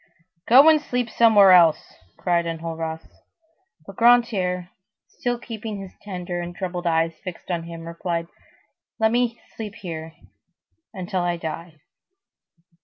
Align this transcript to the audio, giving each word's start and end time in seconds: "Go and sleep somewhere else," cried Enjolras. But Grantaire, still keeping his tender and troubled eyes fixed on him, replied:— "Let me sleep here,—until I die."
"Go 0.47 0.67
and 0.67 0.81
sleep 0.81 1.11
somewhere 1.11 1.51
else," 1.51 1.93
cried 2.17 2.45
Enjolras. 2.47 3.03
But 3.85 3.97
Grantaire, 3.97 4.69
still 5.07 5.37
keeping 5.37 5.77
his 5.77 5.93
tender 6.01 6.41
and 6.41 6.55
troubled 6.55 6.87
eyes 6.87 7.13
fixed 7.23 7.51
on 7.51 7.65
him, 7.65 7.85
replied:— 7.85 8.25
"Let 8.97 9.11
me 9.11 9.39
sleep 9.55 9.75
here,—until 9.75 11.21
I 11.21 11.37
die." 11.37 11.81